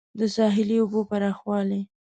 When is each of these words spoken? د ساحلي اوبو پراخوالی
د 0.19 0.21
ساحلي 0.35 0.77
اوبو 0.81 0.99
پراخوالی 1.09 1.81